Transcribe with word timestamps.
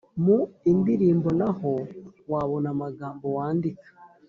Mu 0.23 0.37
indirimbo 0.71 1.29
naho 1.39 1.71
wabona 2.31 2.67
amagambo 2.75 3.25
wandika 3.37 3.89